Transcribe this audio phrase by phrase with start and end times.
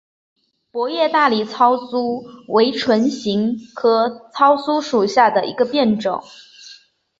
[0.71, 6.23] 薄叶大理糙苏为唇形科糙苏属下的一个变种。